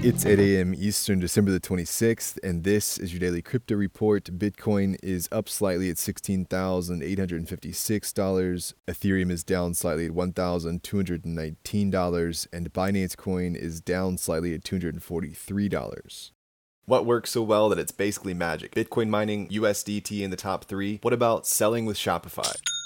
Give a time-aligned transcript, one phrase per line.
[0.00, 0.76] It's 8 a.m.
[0.78, 4.26] Eastern, December the 26th, and this is your daily crypto report.
[4.38, 8.74] Bitcoin is up slightly at $16,856.
[8.86, 16.30] Ethereum is down slightly at $1,219, and Binance Coin is down slightly at $243.
[16.84, 18.76] What works so well that it's basically magic?
[18.76, 21.00] Bitcoin mining, USDT in the top three.
[21.02, 22.54] What about selling with Shopify?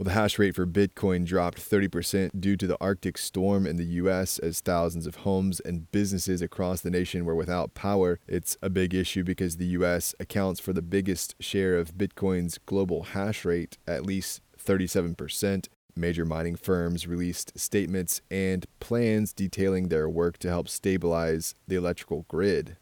[0.00, 3.84] Well, the hash rate for Bitcoin dropped 30% due to the Arctic storm in the
[3.84, 8.18] US as thousands of homes and businesses across the nation were without power.
[8.26, 13.02] It's a big issue because the US accounts for the biggest share of Bitcoin's global
[13.12, 15.68] hash rate, at least 37%.
[15.94, 22.24] Major mining firms released statements and plans detailing their work to help stabilize the electrical
[22.26, 22.78] grid.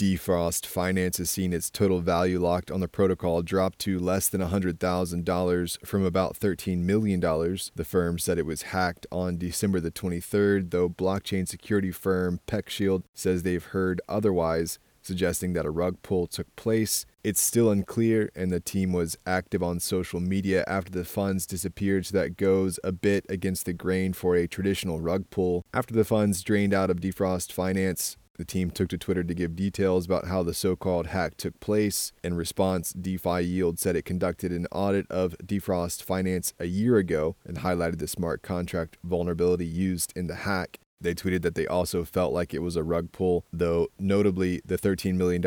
[0.00, 4.40] Defrost Finance has seen its total value locked on the protocol drop to less than
[4.40, 7.20] $100,000 from about $13 million.
[7.20, 13.04] The firm said it was hacked on December the 23rd, though blockchain security firm PeckShield
[13.14, 17.04] says they've heard otherwise, suggesting that a rug pull took place.
[17.22, 22.06] It's still unclear, and the team was active on social media after the funds disappeared,
[22.06, 25.64] so that goes a bit against the grain for a traditional rug pull.
[25.74, 29.54] After the funds drained out of Defrost Finance, the team took to Twitter to give
[29.54, 32.10] details about how the so called hack took place.
[32.24, 37.36] In response, DeFi Yield said it conducted an audit of Defrost Finance a year ago
[37.44, 40.80] and highlighted the smart contract vulnerability used in the hack.
[41.00, 44.76] They tweeted that they also felt like it was a rug pull, though notably the
[44.76, 45.42] $13 million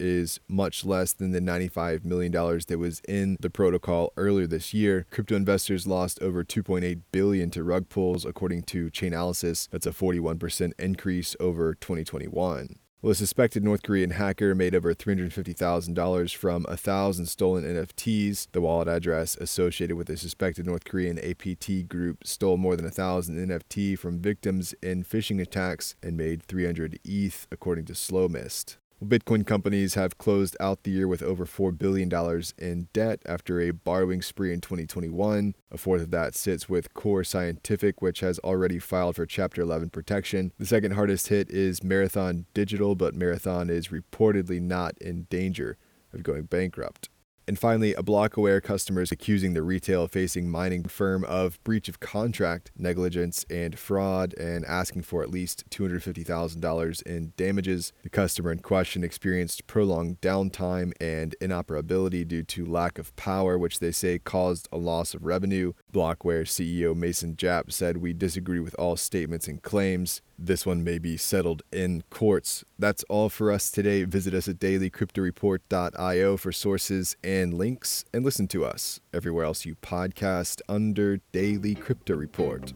[0.00, 5.06] is much less than the $95 million that was in the protocol earlier this year.
[5.10, 9.68] Crypto investors lost over 2.8 billion to rug pulls according to Chainalysis.
[9.70, 12.76] That's a 41% increase over 2021.
[13.06, 18.48] Well, a suspected North Korean hacker made over $350,000 from a thousand stolen NFTs.
[18.50, 22.90] The wallet address associated with the suspected North Korean APT group stole more than a
[22.90, 28.76] thousand NFT from victims in phishing attacks and made 300 ETH, according to Slowmist.
[29.04, 32.10] Bitcoin companies have closed out the year with over $4 billion
[32.56, 35.54] in debt after a borrowing spree in 2021.
[35.70, 39.90] A fourth of that sits with Core Scientific, which has already filed for Chapter 11
[39.90, 40.50] protection.
[40.58, 45.76] The second hardest hit is Marathon Digital, but Marathon is reportedly not in danger
[46.14, 47.10] of going bankrupt.
[47.48, 52.00] And finally, a Blockware customer is accusing the retail facing mining firm of breach of
[52.00, 57.92] contract, negligence, and fraud and asking for at least $250,000 in damages.
[58.02, 63.78] The customer in question experienced prolonged downtime and inoperability due to lack of power, which
[63.78, 65.72] they say caused a loss of revenue.
[65.92, 70.20] Blockware CEO Mason Jappa said, We disagree with all statements and claims.
[70.38, 72.64] This one may be settled in courts.
[72.78, 74.04] That's all for us today.
[74.04, 79.76] Visit us at dailycryptoreport.io for sources and links, and listen to us everywhere else you
[79.76, 82.72] podcast under Daily Crypto Report.